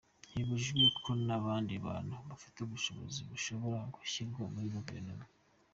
[0.31, 5.25] Ntibibujijwe ko n’abandi bantu bafite ubushobozi bashobora gushyirwa muri Guverinoma.